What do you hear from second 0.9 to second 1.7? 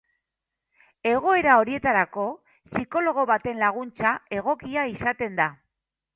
Egoera